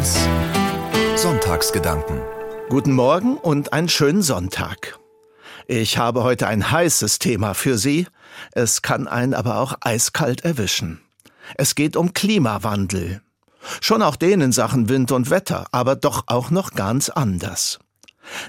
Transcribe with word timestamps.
1 0.00 0.16
Sonntagsgedanken 1.16 2.22
Guten 2.70 2.94
Morgen 2.94 3.36
und 3.36 3.74
einen 3.74 3.90
schönen 3.90 4.22
Sonntag. 4.22 4.98
Ich 5.66 5.98
habe 5.98 6.22
heute 6.22 6.46
ein 6.46 6.70
heißes 6.70 7.18
Thema 7.18 7.52
für 7.52 7.76
Sie. 7.76 8.06
Es 8.52 8.80
kann 8.80 9.06
einen 9.06 9.34
aber 9.34 9.58
auch 9.58 9.74
eiskalt 9.82 10.42
erwischen. 10.42 11.02
Es 11.56 11.74
geht 11.74 11.98
um 11.98 12.14
Klimawandel. 12.14 13.20
Schon 13.82 14.00
auch 14.00 14.16
den 14.16 14.40
in 14.40 14.52
Sachen 14.52 14.88
Wind 14.88 15.12
und 15.12 15.28
Wetter, 15.28 15.66
aber 15.70 15.96
doch 15.96 16.24
auch 16.28 16.50
noch 16.50 16.72
ganz 16.72 17.10
anders. 17.10 17.78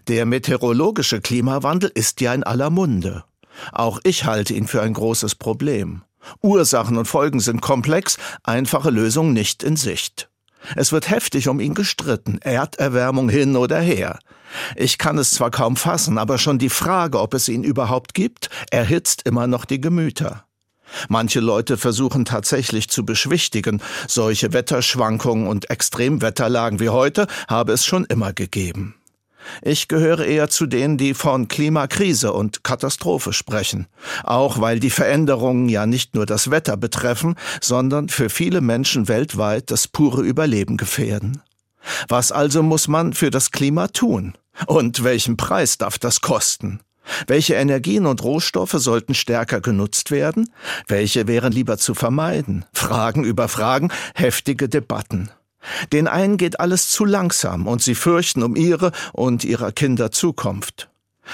Der 0.07 0.25
meteorologische 0.25 1.19
Klimawandel 1.19 1.91
ist 1.93 2.21
ja 2.21 2.33
in 2.33 2.45
aller 2.45 2.69
Munde. 2.69 3.25
Auch 3.73 3.99
ich 4.05 4.23
halte 4.23 4.53
ihn 4.53 4.67
für 4.67 4.81
ein 4.81 4.93
großes 4.93 5.35
Problem. 5.35 6.03
Ursachen 6.41 6.95
und 6.95 7.09
Folgen 7.09 7.41
sind 7.41 7.61
komplex, 7.61 8.17
einfache 8.43 8.89
Lösungen 8.89 9.33
nicht 9.33 9.63
in 9.63 9.75
Sicht. 9.75 10.30
Es 10.75 10.91
wird 10.91 11.09
heftig 11.09 11.47
um 11.47 11.59
ihn 11.59 11.73
gestritten, 11.73 12.39
Erderwärmung 12.41 13.29
hin 13.29 13.55
oder 13.55 13.79
her. 13.79 14.19
Ich 14.75 14.97
kann 14.97 15.17
es 15.17 15.31
zwar 15.31 15.51
kaum 15.51 15.75
fassen, 15.75 16.17
aber 16.17 16.37
schon 16.37 16.59
die 16.59 16.69
Frage, 16.69 17.19
ob 17.19 17.33
es 17.33 17.47
ihn 17.47 17.63
überhaupt 17.63 18.13
gibt, 18.13 18.49
erhitzt 18.69 19.25
immer 19.25 19.47
noch 19.47 19.65
die 19.65 19.81
Gemüter. 19.81 20.45
Manche 21.07 21.39
Leute 21.39 21.77
versuchen 21.77 22.25
tatsächlich 22.25 22.89
zu 22.89 23.05
beschwichtigen, 23.05 23.81
solche 24.07 24.51
Wetterschwankungen 24.51 25.47
und 25.47 25.69
Extremwetterlagen 25.69 26.79
wie 26.79 26.89
heute 26.89 27.27
habe 27.47 27.71
es 27.71 27.85
schon 27.85 28.05
immer 28.05 28.33
gegeben. 28.33 28.95
Ich 29.61 29.87
gehöre 29.87 30.25
eher 30.25 30.49
zu 30.49 30.65
denen, 30.65 30.97
die 30.97 31.13
von 31.13 31.47
Klimakrise 31.47 32.33
und 32.33 32.63
Katastrophe 32.63 33.33
sprechen, 33.33 33.87
auch 34.23 34.59
weil 34.59 34.79
die 34.79 34.89
Veränderungen 34.89 35.69
ja 35.69 35.85
nicht 35.85 36.15
nur 36.15 36.25
das 36.25 36.51
Wetter 36.51 36.77
betreffen, 36.77 37.35
sondern 37.61 38.09
für 38.09 38.29
viele 38.29 38.61
Menschen 38.61 39.07
weltweit 39.07 39.71
das 39.71 39.87
pure 39.87 40.21
Überleben 40.21 40.77
gefährden. 40.77 41.41
Was 42.07 42.31
also 42.31 42.63
muss 42.63 42.87
man 42.87 43.13
für 43.13 43.31
das 43.31 43.51
Klima 43.51 43.87
tun? 43.87 44.33
Und 44.67 45.03
welchen 45.03 45.37
Preis 45.37 45.77
darf 45.77 45.97
das 45.97 46.21
kosten? 46.21 46.81
Welche 47.27 47.55
Energien 47.55 48.05
und 48.05 48.23
Rohstoffe 48.23 48.75
sollten 48.77 49.15
stärker 49.15 49.59
genutzt 49.59 50.11
werden? 50.11 50.51
Welche 50.87 51.27
wären 51.27 51.51
lieber 51.51 51.77
zu 51.77 51.93
vermeiden? 51.93 52.65
Fragen 52.73 53.23
über 53.23 53.47
Fragen, 53.47 53.91
heftige 54.13 54.69
Debatten. 54.69 55.31
Den 55.93 56.07
einen 56.07 56.37
geht 56.37 56.59
alles 56.59 56.89
zu 56.89 57.05
langsam 57.05 57.67
und 57.67 57.81
sie 57.81 57.95
fürchten 57.95 58.43
um 58.43 58.55
ihre 58.55 58.91
und 59.13 59.43
ihrer 59.43 59.71
Kinder 59.71 60.11
Zukunft. 60.11 60.89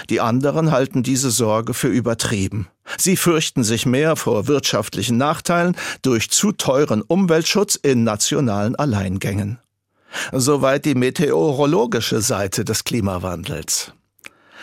Die 0.10 0.20
anderen 0.20 0.72
halten 0.72 1.02
diese 1.02 1.32
Sorge 1.32 1.74
für 1.74 1.88
übertrieben. 1.88 2.68
Sie 2.98 3.18
fürchten 3.18 3.64
sich 3.64 3.86
mehr 3.86 4.16
vor 4.16 4.48
wirtschaftlichen 4.48 5.18
Nachteilen 5.18 5.76
durch 6.02 6.30
zu 6.30 6.52
teuren 6.52 7.02
Umweltschutz 7.02 7.76
in 7.76 8.04
nationalen 8.04 8.76
Alleingängen. 8.76 9.60
Soweit 10.32 10.86
die 10.86 10.96
meteorologische 10.96 12.22
Seite 12.22 12.64
des 12.64 12.84
Klimawandels. 12.84 13.94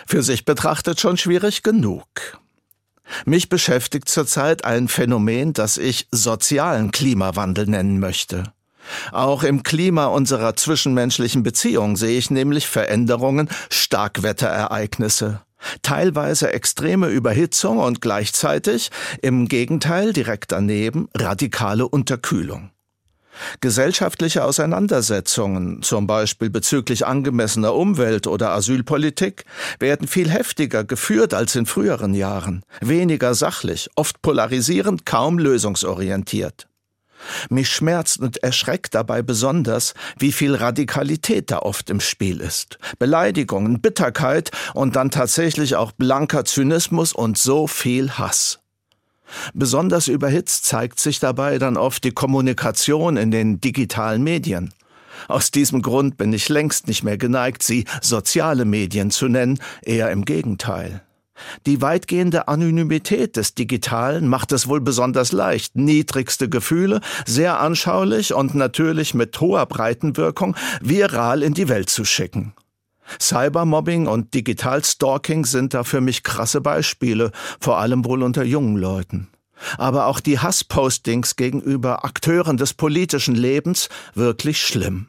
Für 0.06 0.23
sich 0.23 0.45
betrachtet 0.45 1.01
schon 1.01 1.17
schwierig 1.17 1.62
genug. 1.62 2.06
Mich 3.27 3.49
beschäftigt 3.49 4.09
zurzeit 4.09 4.65
ein 4.65 4.89
Phänomen, 4.89 5.53
das 5.53 5.77
ich 5.77 6.09
sozialen 6.11 6.91
Klimawandel 6.91 7.67
nennen 7.67 7.99
möchte. 7.99 8.53
Auch 9.13 9.43
im 9.43 9.63
Klima 9.63 10.07
unserer 10.07 10.57
zwischenmenschlichen 10.57 11.43
Beziehungen 11.43 11.97
sehe 11.97 12.19
ich 12.19 12.31
nämlich 12.31 12.67
Veränderungen, 12.67 13.49
Starkwetterereignisse. 13.71 15.41
Teilweise 15.83 16.53
extreme 16.53 17.09
Überhitzung 17.09 17.79
und 17.79 18.01
gleichzeitig, 18.01 18.91
im 19.23 19.49
Gegenteil 19.49 20.12
direkt 20.12 20.53
daneben, 20.53 21.09
radikale 21.15 21.89
Unterkühlung. 21.89 22.71
Gesellschaftliche 23.61 24.45
Auseinandersetzungen, 24.45 25.83
zum 25.83 26.07
Beispiel 26.07 26.51
bezüglich 26.51 27.07
angemessener 27.07 27.75
Umwelt- 27.75 28.27
oder 28.27 28.51
Asylpolitik, 28.51 29.45
werden 29.81 30.07
viel 30.07 30.31
heftiger 30.31 30.85
geführt 30.85 31.35
als 31.35 31.57
in 31.57 31.67
früheren 31.67 32.15
Jahren, 32.15 32.62
weniger 32.81 33.34
sachlich, 33.34 33.91
oft 33.97 34.23
polarisierend, 34.23 35.05
kaum 35.05 35.39
lösungsorientiert. 35.39 36.69
Mich 37.48 37.70
schmerzt 37.70 38.20
und 38.20 38.42
erschreckt 38.42 38.94
dabei 38.94 39.22
besonders, 39.22 39.94
wie 40.19 40.32
viel 40.32 40.54
Radikalität 40.54 41.50
da 41.50 41.60
oft 41.60 41.91
im 41.91 42.00
Spiel 42.00 42.41
ist. 42.41 42.78
Beleidigungen, 42.98 43.80
Bitterkeit 43.80 44.50
und 44.75 44.97
dann 44.97 45.10
tatsächlich 45.10 45.76
auch 45.76 45.92
blanker 45.92 46.44
Zynismus 46.44 47.12
und 47.12 47.38
so 47.38 47.66
viel 47.66 48.12
Hass. 48.12 48.60
Besonders 49.54 50.08
überhitzt 50.08 50.66
zeigt 50.66 51.00
sich 51.00 51.19
dabei 51.19 51.58
dann 51.58 51.76
oft 51.76 52.04
die 52.04 52.12
Kommunikation 52.12 53.16
in 53.16 53.31
den 53.31 53.60
digitalen 53.60 54.22
Medien. 54.22 54.72
Aus 55.28 55.50
diesem 55.50 55.81
Grund 55.81 56.16
bin 56.16 56.32
ich 56.32 56.48
längst 56.48 56.86
nicht 56.86 57.02
mehr 57.02 57.16
geneigt, 57.16 57.62
sie 57.62 57.84
soziale 58.02 58.64
Medien 58.64 59.10
zu 59.10 59.28
nennen, 59.28 59.58
eher 59.82 60.10
im 60.10 60.25
Gegenteil. 60.25 61.02
Die 61.67 61.83
weitgehende 61.83 62.49
Anonymität 62.49 63.37
des 63.37 63.55
Digitalen 63.55 64.28
macht 64.28 64.53
es 64.53 64.69
wohl 64.69 64.81
besonders 64.81 65.33
leicht, 65.33 65.77
niedrigste 65.77 66.49
Gefühle 66.49 67.00
sehr 67.27 67.61
anschaulich 67.61 68.34
und 68.34 68.55
natürlich 68.55 69.15
mit 69.15 69.41
hoher 69.41 69.67
Breitenwirkung 69.67 70.56
viral 70.81 71.43
in 71.43 71.55
die 71.55 71.69
Welt 71.69 71.91
zu 71.91 72.05
schicken. 72.05 72.55
Cybermobbing 73.21 74.06
und 74.06 74.34
Digitalstalking 74.34 75.44
sind 75.44 75.75
da 75.75 75.84
für 75.84 76.00
mich 76.00 76.23
krasse 76.23 76.61
Beispiele, 76.61 77.33
vor 77.61 77.78
allem 77.78 78.05
wohl 78.05 78.23
unter 78.23 78.44
jungen 78.44 78.77
Leuten. 78.77 79.28
Aber 79.78 80.06
auch 80.06 80.21
die 80.21 80.39
Hasspostings 80.39 81.37
gegenüber 81.37 82.05
Akteuren 82.05 82.56
des 82.56 82.75
politischen 82.75 83.34
Lebens 83.34 83.89
wirklich 84.15 84.62
schlimm. 84.62 85.09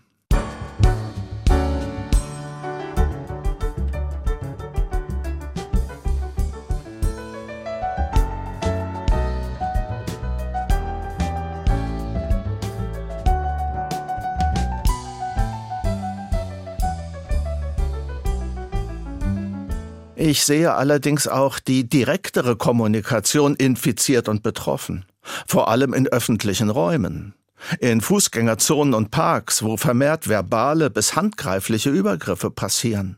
Ich 20.25 20.43
sehe 20.43 20.73
allerdings 20.73 21.27
auch 21.27 21.59
die 21.59 21.87
direktere 21.87 22.55
Kommunikation 22.55 23.55
infiziert 23.55 24.27
und 24.27 24.41
betroffen, 24.41 25.05
vor 25.45 25.67
allem 25.67 25.93
in 25.93 26.07
öffentlichen 26.07 26.71
Räumen, 26.71 27.35
in 27.79 28.01
Fußgängerzonen 28.01 28.95
und 28.95 29.11
Parks, 29.11 29.61
wo 29.61 29.77
vermehrt 29.77 30.27
verbale 30.27 30.89
bis 30.89 31.15
handgreifliche 31.15 31.91
Übergriffe 31.91 32.49
passieren, 32.49 33.17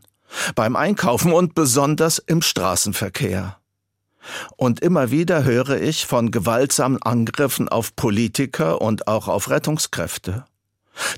beim 0.54 0.76
Einkaufen 0.76 1.32
und 1.32 1.54
besonders 1.54 2.18
im 2.18 2.42
Straßenverkehr. 2.42 3.56
Und 4.58 4.80
immer 4.80 5.10
wieder 5.10 5.44
höre 5.44 5.80
ich 5.80 6.04
von 6.04 6.30
gewaltsamen 6.30 7.02
Angriffen 7.02 7.70
auf 7.70 7.96
Politiker 7.96 8.82
und 8.82 9.08
auch 9.08 9.28
auf 9.28 9.48
Rettungskräfte. 9.48 10.44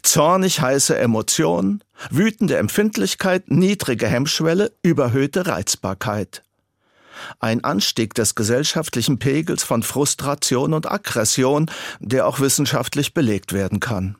Zornig 0.02 0.60
heiße 0.60 0.96
Emotionen, 0.96 1.82
wütende 2.10 2.56
Empfindlichkeit, 2.58 3.50
niedrige 3.50 4.06
Hemmschwelle, 4.06 4.72
überhöhte 4.82 5.46
Reizbarkeit. 5.46 6.42
Ein 7.38 7.64
Anstieg 7.64 8.14
des 8.14 8.34
gesellschaftlichen 8.34 9.18
Pegels 9.18 9.62
von 9.62 9.82
Frustration 9.82 10.72
und 10.72 10.90
Aggression, 10.90 11.70
der 11.98 12.26
auch 12.26 12.40
wissenschaftlich 12.40 13.14
belegt 13.14 13.52
werden 13.52 13.80
kann. 13.80 14.16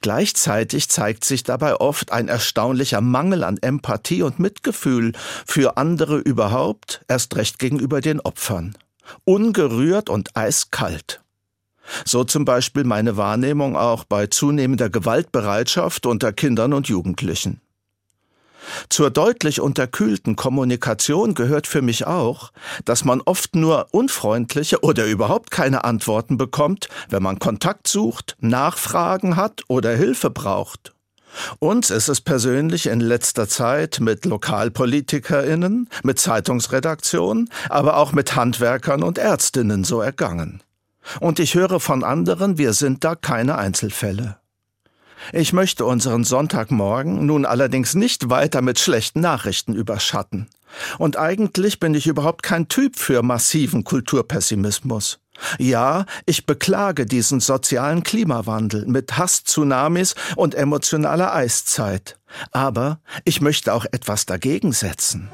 Gleichzeitig 0.00 0.88
zeigt 0.88 1.24
sich 1.24 1.42
dabei 1.42 1.76
oft 1.76 2.10
ein 2.10 2.28
erstaunlicher 2.28 3.00
Mangel 3.00 3.44
an 3.44 3.58
Empathie 3.58 4.22
und 4.22 4.38
Mitgefühl 4.38 5.12
für 5.46 5.76
andere 5.76 6.18
überhaupt, 6.18 7.04
erst 7.08 7.36
recht 7.36 7.58
gegenüber 7.58 8.00
den 8.00 8.20
Opfern. 8.20 8.76
Ungerührt 9.24 10.08
und 10.08 10.36
eiskalt. 10.36 11.20
So 12.04 12.24
zum 12.24 12.44
Beispiel 12.44 12.84
meine 12.84 13.16
Wahrnehmung 13.16 13.76
auch 13.76 14.04
bei 14.04 14.26
zunehmender 14.26 14.90
Gewaltbereitschaft 14.90 16.06
unter 16.06 16.32
Kindern 16.32 16.72
und 16.72 16.88
Jugendlichen. 16.88 17.60
Zur 18.88 19.10
deutlich 19.10 19.60
unterkühlten 19.60 20.36
Kommunikation 20.36 21.34
gehört 21.34 21.66
für 21.66 21.82
mich 21.82 22.06
auch, 22.06 22.52
dass 22.84 23.04
man 23.04 23.20
oft 23.20 23.54
nur 23.54 23.86
unfreundliche 23.92 24.82
oder 24.82 25.06
überhaupt 25.06 25.50
keine 25.50 25.84
Antworten 25.84 26.36
bekommt, 26.36 26.88
wenn 27.08 27.22
man 27.22 27.38
Kontakt 27.38 27.88
sucht, 27.88 28.36
Nachfragen 28.40 29.36
hat 29.36 29.62
oder 29.68 29.94
Hilfe 29.94 30.30
braucht. 30.30 30.92
Uns 31.58 31.90
ist 31.90 32.08
es 32.08 32.20
persönlich 32.22 32.86
in 32.86 33.00
letzter 33.00 33.48
Zeit 33.48 33.98
mit 34.00 34.24
Lokalpolitikerinnen, 34.24 35.88
mit 36.02 36.18
Zeitungsredaktionen, 36.18 37.50
aber 37.68 37.98
auch 37.98 38.12
mit 38.12 38.36
Handwerkern 38.36 39.02
und 39.02 39.18
Ärztinnen 39.18 39.84
so 39.84 40.00
ergangen. 40.00 40.62
Und 41.20 41.38
ich 41.38 41.54
höre 41.54 41.80
von 41.80 42.04
anderen, 42.04 42.58
wir 42.58 42.72
sind 42.72 43.04
da 43.04 43.14
keine 43.14 43.56
Einzelfälle. 43.56 44.38
Ich 45.32 45.52
möchte 45.52 45.84
unseren 45.84 46.24
Sonntagmorgen 46.24 47.26
nun 47.26 47.46
allerdings 47.46 47.94
nicht 47.94 48.30
weiter 48.30 48.62
mit 48.62 48.78
schlechten 48.78 49.20
Nachrichten 49.20 49.74
überschatten. 49.74 50.48
Und 50.98 51.18
eigentlich 51.18 51.80
bin 51.80 51.94
ich 51.94 52.06
überhaupt 52.06 52.42
kein 52.42 52.68
Typ 52.68 52.96
für 52.96 53.22
massiven 53.22 53.84
Kulturpessimismus. 53.84 55.18
Ja, 55.58 56.06
ich 56.24 56.46
beklage 56.46 57.06
diesen 57.06 57.40
sozialen 57.40 58.02
Klimawandel 58.02 58.86
mit 58.86 59.18
Hass-Tsunamis 59.18 60.14
und 60.34 60.54
emotionaler 60.54 61.34
Eiszeit. 61.34 62.18
Aber 62.52 63.00
ich 63.24 63.40
möchte 63.40 63.74
auch 63.74 63.84
etwas 63.84 64.26
dagegen 64.26 64.72
setzen. 64.72 65.28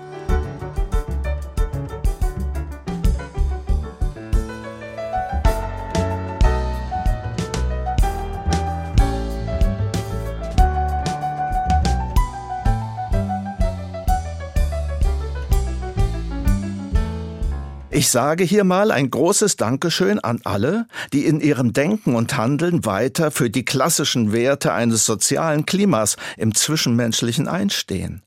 Ich 17.95 18.09
sage 18.09 18.43
hier 18.43 18.65
mal 18.65 18.91
ein 18.91 19.11
großes 19.11 19.57
Dankeschön 19.57 20.19
an 20.19 20.41
alle, 20.45 20.87
die 21.13 21.27
in 21.27 21.43
ihrem 21.43 21.75
Denken 21.75 22.15
und 22.15 22.39
Handeln 22.39 22.87
weiter 22.87 23.31
für 23.31 23.51
die 23.51 23.67
klassischen 23.67 24.33
Werte 24.33 24.73
eines 24.73 25.05
sozialen 25.05 25.67
Klimas 25.67 26.17
im 26.39 26.55
Zwischenmenschlichen 26.55 27.49
einstehen. 27.49 28.23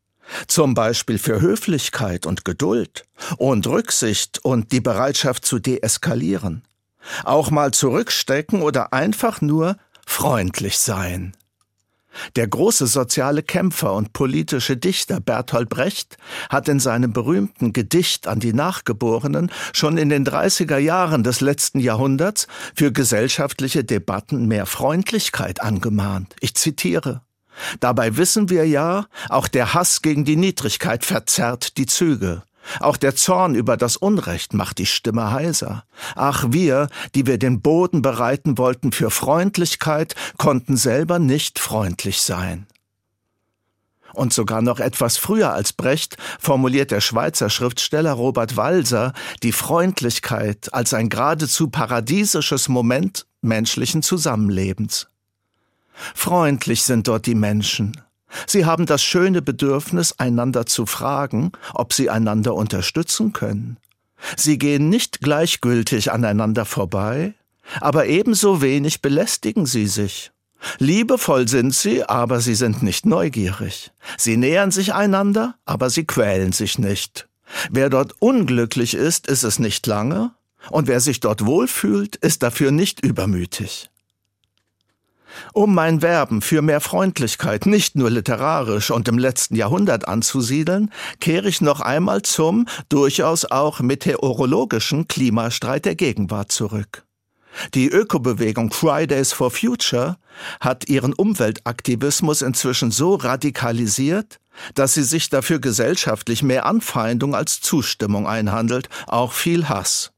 Zum 0.46 0.76
Beispiel 0.76 1.18
für 1.18 1.42
Höflichkeit 1.42 2.28
und 2.28 2.46
Geduld 2.46 3.06
und 3.38 3.66
Rücksicht 3.66 4.46
und 4.46 4.72
die 4.72 4.82
Bereitschaft 4.82 5.46
zu 5.46 5.58
deeskalieren. 5.58 6.62
Auch 7.24 7.50
mal 7.50 7.72
zurückstecken 7.72 8.62
oder 8.62 8.94
einfach 8.94 9.42
nur 9.42 9.78
freundlich 10.06 10.78
sein. 10.78 11.36
Der 12.36 12.48
große 12.48 12.88
soziale 12.88 13.44
Kämpfer 13.44 13.94
und 13.94 14.14
politische 14.14 14.78
Dichter 14.78 15.20
Bertolt 15.20 15.70
Brecht 15.70 16.18
hat 16.50 16.68
in 16.68 16.80
seinem 16.80 17.14
berühmten 17.14 17.74
Gedicht 17.74 18.28
an 18.28 18.40
die 18.40 18.54
Nachgeborenen 18.54 19.52
schon 19.74 19.98
in 19.98 20.10
den 20.10 20.26
30er 20.26 20.78
Jahren 20.78 21.24
des 21.24 21.42
letzten 21.42 21.80
Jahrhunderts 21.80 22.48
für 22.76 22.92
gesellschaftliche 22.92 23.84
Debatten 23.84 24.48
mehr 24.48 24.66
Freundlichkeit 24.66 25.62
angemahnt. 25.62 26.36
Ich 26.40 26.56
zitiere 26.56 27.22
Dabei 27.80 28.18
wissen 28.18 28.50
wir 28.50 28.68
ja, 28.68 29.06
auch 29.30 29.48
der 29.48 29.74
Hass 29.74 30.02
gegen 30.02 30.26
die 30.26 30.36
Niedrigkeit 30.36 31.06
verzerrt 31.06 31.78
die 31.78 31.86
Züge. 31.86 32.44
Auch 32.80 32.98
der 32.98 33.16
Zorn 33.16 33.56
über 33.56 33.78
das 33.78 33.98
Unrecht 33.98 34.54
macht 34.54 34.78
die 34.78 34.86
Stimme 34.86 35.32
heiser. 35.32 35.84
Ach, 36.16 36.46
wir, 36.50 36.90
die 37.14 37.26
wir 37.26 37.38
den 37.38 37.62
Boden 37.62 38.02
bereiten 38.02 38.58
wollten 38.58 38.92
für 38.92 39.12
Freundlichkeit, 39.12 40.16
konnten 40.38 40.78
selber 40.78 41.20
nicht 41.20 41.60
freundlich 41.60 42.22
sein. 42.22 42.68
Und 44.14 44.32
sogar 44.32 44.62
noch 44.62 44.80
etwas 44.80 45.18
früher 45.18 45.52
als 45.52 45.74
Brecht 45.74 46.16
formuliert 46.40 46.92
der 46.92 47.02
Schweizer 47.02 47.50
Schriftsteller 47.50 48.14
Robert 48.14 48.56
Walser 48.56 49.14
die 49.44 49.52
Freundlichkeit 49.52 50.74
als 50.74 50.94
ein 50.94 51.10
geradezu 51.10 51.70
paradiesisches 51.70 52.70
Moment 52.70 53.26
menschlichen 53.42 54.02
Zusammenlebens. 54.02 55.08
Freundlich 56.14 56.84
sind 56.84 57.08
dort 57.08 57.26
die 57.26 57.36
Menschen, 57.36 58.02
Sie 58.48 58.66
haben 58.66 58.86
das 58.86 59.04
schöne 59.04 59.42
Bedürfnis, 59.42 60.14
einander 60.20 60.66
zu 60.66 60.86
fragen, 60.86 61.52
ob 61.74 61.94
sie 61.94 62.10
einander 62.10 62.54
unterstützen 62.54 63.34
können. 63.34 63.78
Sie 64.38 64.58
gehen 64.58 64.90
nicht 64.90 65.22
gleichgültig 65.22 66.12
aneinander 66.12 66.66
vorbei, 66.66 67.34
aber 67.82 68.08
ebenso 68.08 68.62
wenig 68.62 69.02
belästigen 69.02 69.66
sie 69.66 69.88
sich. 69.88 70.32
Liebevoll 70.80 71.48
sind 71.48 71.74
sie, 71.74 72.04
aber 72.04 72.40
sie 72.40 72.56
sind 72.56 72.82
nicht 72.82 73.06
neugierig. 73.06 73.92
Sie 74.18 74.38
nähern 74.38 74.72
sich 74.72 74.94
einander, 74.94 75.56
aber 75.66 75.90
sie 75.90 76.06
quälen 76.06 76.54
sich 76.54 76.80
nicht. 76.80 77.28
Wer 77.70 77.90
dort 77.90 78.14
unglücklich 78.20 78.96
ist, 78.96 79.28
ist 79.28 79.44
es 79.44 79.60
nicht 79.60 79.86
lange, 79.86 80.32
und 80.72 80.88
wer 80.88 81.00
sich 81.00 81.20
dort 81.20 81.46
wohlfühlt, 81.46 82.16
ist 82.16 82.42
dafür 82.42 82.72
nicht 82.72 83.06
übermütig. 83.06 83.92
Um 85.54 85.74
mein 85.74 86.02
Werben 86.02 86.42
für 86.42 86.62
mehr 86.62 86.82
Freundlichkeit 86.82 87.66
nicht 87.66 87.96
nur 87.96 88.10
literarisch 88.10 88.92
und 88.92 89.08
im 89.08 89.18
letzten 89.18 89.56
Jahrhundert 89.56 90.08
anzusiedeln, 90.08 90.92
kehre 91.20 91.48
ich 91.48 91.62
noch 91.62 91.82
einmal 91.82 92.22
zum 92.22 92.68
durchaus 92.90 93.46
auch 93.46 93.80
meteorologischen 93.80 95.08
Klimastreit 95.08 95.86
der 95.86 95.96
Gegenwart 95.96 96.52
zurück. 96.52 97.06
Die 97.74 97.88
Ökobewegung 97.88 98.72
Fridays 98.72 99.32
for 99.32 99.50
Future 99.50 100.18
hat 100.60 100.90
ihren 100.90 101.14
Umweltaktivismus 101.14 102.42
inzwischen 102.42 102.92
so 102.92 103.16
radikalisiert, 103.16 104.40
dass 104.74 104.94
sie 104.94 105.04
sich 105.04 105.30
dafür 105.30 105.60
gesellschaftlich 105.60 106.44
mehr 106.44 106.66
Anfeindung 106.66 107.36
als 107.36 107.62
Zustimmung 107.62 108.28
einhandelt, 108.28 108.90
auch 109.08 109.34
viel 109.34 109.70
Hass. 109.70 110.12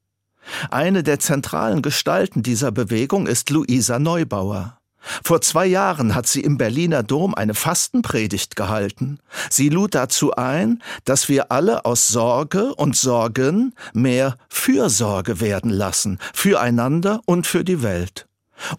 Eine 0.71 1.03
der 1.03 1.19
zentralen 1.19 1.81
Gestalten 1.81 2.41
dieser 2.41 2.71
Bewegung 2.71 3.27
ist 3.27 3.49
Luisa 3.49 3.99
Neubauer. 3.99 4.76
Vor 5.23 5.41
zwei 5.41 5.65
Jahren 5.65 6.15
hat 6.15 6.27
sie 6.27 6.41
im 6.41 6.57
Berliner 6.57 7.03
Dom 7.03 7.35
eine 7.35 7.53
Fastenpredigt 7.53 8.55
gehalten. 8.55 9.19
Sie 9.49 9.69
lud 9.69 9.95
dazu 9.95 10.33
ein, 10.33 10.81
dass 11.05 11.29
wir 11.29 11.51
alle 11.51 11.85
aus 11.85 12.07
Sorge 12.07 12.73
und 12.75 12.95
Sorgen 12.95 13.73
mehr 13.93 14.37
Fürsorge 14.49 15.39
werden 15.39 15.71
lassen, 15.71 16.19
füreinander 16.33 17.21
und 17.25 17.47
für 17.47 17.63
die 17.63 17.81
Welt. 17.83 18.27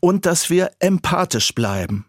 Und 0.00 0.26
dass 0.26 0.50
wir 0.50 0.70
empathisch 0.80 1.54
bleiben. 1.54 2.04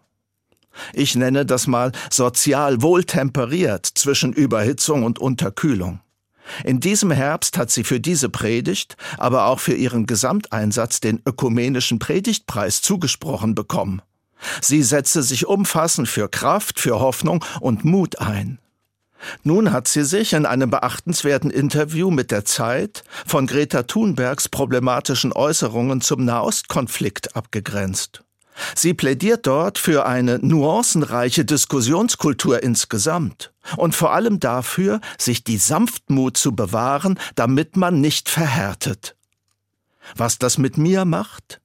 Ich 0.94 1.16
nenne 1.16 1.46
das 1.46 1.68
mal 1.68 1.92
sozial 2.10 2.82
wohltemperiert 2.82 3.86
zwischen 3.86 4.34
Überhitzung 4.34 5.04
und 5.04 5.20
Unterkühlung. 5.20 6.00
In 6.64 6.80
diesem 6.80 7.12
Herbst 7.12 7.58
hat 7.58 7.70
sie 7.70 7.84
für 7.84 8.00
diese 8.00 8.30
Predigt, 8.30 8.98
aber 9.18 9.46
auch 9.46 9.60
für 9.60 9.76
ihren 9.76 10.08
Gesamteinsatz 10.08 11.00
den 11.00 11.22
ökumenischen 11.26 12.00
Predigtpreis 12.00 12.82
zugesprochen 12.82 13.54
bekommen. 13.54 14.02
Sie 14.62 14.84
setzte 14.84 15.24
sich 15.24 15.48
umfassend 15.48 16.08
für 16.08 16.30
Kraft, 16.30 16.80
für 16.80 17.00
Hoffnung 17.00 17.44
und 17.60 17.86
Mut 17.86 18.20
ein. 18.20 18.60
Nun 19.44 19.72
hat 19.72 19.88
sie 19.88 20.04
sich 20.04 20.34
in 20.34 20.46
einem 20.46 20.70
beachtenswerten 20.70 21.52
Interview 21.52 22.10
mit 22.10 22.32
der 22.32 22.46
Zeit 22.46 23.04
von 23.26 23.48
Greta 23.48 23.84
Thunbergs 23.84 24.48
problematischen 24.48 25.34
Äußerungen 25.34 26.02
zum 26.02 26.24
Nahostkonflikt 26.26 27.36
abgegrenzt. 27.36 28.24
Sie 28.76 28.94
plädiert 28.94 29.48
dort 29.48 29.78
für 29.78 30.06
eine 30.06 30.40
nuancenreiche 30.40 31.46
Diskussionskultur 31.46 32.62
insgesamt 32.62 33.54
und 33.78 33.96
vor 33.96 34.14
allem 34.14 34.40
dafür, 34.40 35.00
sich 35.18 35.44
die 35.44 35.58
Sanftmut 35.58 36.38
zu 36.38 36.54
bewahren, 36.54 37.18
damit 37.36 37.78
man 37.78 38.02
nicht 38.02 38.30
verhärtet. 38.30 39.16
Was 40.16 40.40
das 40.40 40.58
mit 40.58 40.78
mir 40.78 41.06
macht? 41.06 41.62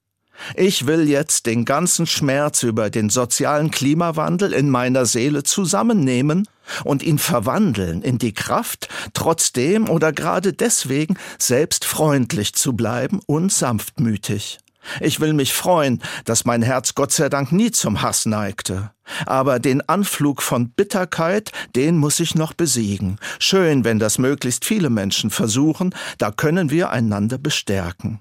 Ich 0.54 0.86
will 0.86 1.08
jetzt 1.08 1.46
den 1.46 1.64
ganzen 1.64 2.06
Schmerz 2.06 2.62
über 2.62 2.90
den 2.90 3.10
sozialen 3.10 3.70
Klimawandel 3.70 4.52
in 4.52 4.70
meiner 4.70 5.06
Seele 5.06 5.42
zusammennehmen 5.42 6.48
und 6.84 7.02
ihn 7.02 7.18
verwandeln 7.18 8.02
in 8.02 8.18
die 8.18 8.34
Kraft, 8.34 8.88
trotzdem 9.12 9.88
oder 9.88 10.12
gerade 10.12 10.52
deswegen 10.52 11.16
selbst 11.38 11.84
freundlich 11.84 12.54
zu 12.54 12.74
bleiben 12.74 13.20
und 13.26 13.52
sanftmütig. 13.52 14.58
Ich 15.00 15.18
will 15.20 15.32
mich 15.32 15.54
freuen, 15.54 16.02
dass 16.26 16.44
mein 16.44 16.60
Herz 16.60 16.94
Gott 16.94 17.10
sei 17.10 17.30
Dank 17.30 17.52
nie 17.52 17.70
zum 17.70 18.02
Hass 18.02 18.26
neigte. 18.26 18.90
Aber 19.24 19.58
den 19.58 19.86
Anflug 19.88 20.42
von 20.42 20.70
Bitterkeit, 20.70 21.52
den 21.74 21.96
muss 21.96 22.20
ich 22.20 22.34
noch 22.34 22.52
besiegen. 22.52 23.18
Schön, 23.38 23.84
wenn 23.84 23.98
das 23.98 24.18
möglichst 24.18 24.66
viele 24.66 24.90
Menschen 24.90 25.30
versuchen, 25.30 25.94
da 26.18 26.30
können 26.30 26.70
wir 26.70 26.90
einander 26.90 27.38
bestärken 27.38 28.20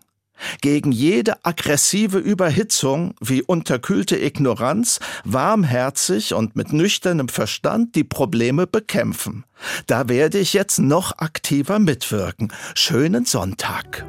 gegen 0.61 0.91
jede 0.91 1.45
aggressive 1.45 2.17
Überhitzung 2.17 3.15
wie 3.21 3.41
unterkühlte 3.41 4.17
Ignoranz 4.17 4.99
warmherzig 5.23 6.33
und 6.33 6.55
mit 6.55 6.73
nüchternem 6.73 7.29
Verstand 7.29 7.95
die 7.95 8.03
Probleme 8.03 8.67
bekämpfen. 8.67 9.45
Da 9.87 10.09
werde 10.09 10.39
ich 10.39 10.53
jetzt 10.53 10.79
noch 10.79 11.17
aktiver 11.17 11.79
mitwirken. 11.79 12.51
Schönen 12.75 13.25
Sonntag. 13.25 14.05